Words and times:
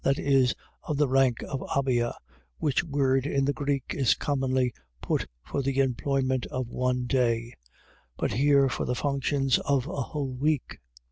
.that 0.03 0.17
is, 0.17 0.55
of 0.81 0.97
the 0.97 1.07
rank 1.07 1.43
of 1.43 1.59
Abia, 1.75 2.15
which 2.57 2.83
word 2.83 3.27
in 3.27 3.45
the 3.45 3.53
Greek 3.53 3.83
is 3.91 4.15
commonly 4.15 4.73
put 4.99 5.27
for 5.43 5.61
the 5.61 5.77
employment 5.77 6.47
of 6.47 6.69
one 6.69 7.05
day: 7.05 7.53
but 8.17 8.31
here 8.33 8.67
for 8.67 8.87
the 8.87 8.95
functions 8.95 9.59
of 9.59 9.85
a 9.85 9.95
whole 10.01 10.33
week. 10.33 10.79